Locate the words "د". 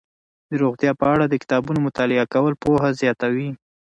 0.49-0.51, 1.27-1.33